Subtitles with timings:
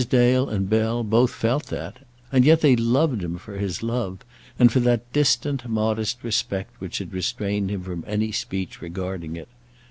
[0.09, 1.97] Dale and Bell both felt that.
[2.31, 4.25] And yet they loved him for his love,
[4.57, 9.47] and for that distant, modest respect which had restrained him from any speech regarding it.